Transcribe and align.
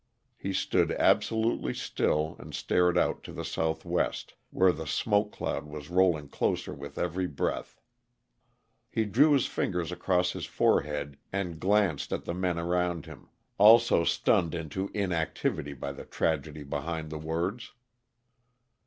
_"He 0.35 0.51
stood 0.51 0.91
absolutely 0.93 1.75
still 1.75 2.35
and 2.39 2.55
stared 2.55 2.97
out 2.97 3.21
to 3.21 3.31
the 3.31 3.45
southwest, 3.45 4.33
where 4.49 4.71
the 4.71 4.87
smoke 4.87 5.31
cloud 5.31 5.67
was 5.67 5.91
rolling 5.91 6.27
closer 6.27 6.73
with 6.73 6.97
every 6.97 7.27
breath. 7.27 7.79
He 8.89 9.05
drew 9.05 9.33
his 9.33 9.45
fingers 9.45 9.91
across 9.91 10.31
his 10.31 10.47
forehead 10.47 11.17
and 11.31 11.59
glanced 11.59 12.11
at 12.11 12.25
the 12.25 12.33
men 12.33 12.57
around 12.57 13.05
him, 13.05 13.29
also 13.59 14.03
stunned 14.03 14.55
into 14.55 14.89
inactivity 14.95 15.73
by 15.75 15.91
the 15.91 16.05
tragedy 16.05 16.63
behind 16.63 17.11
the 17.11 17.19
words. 17.19 17.73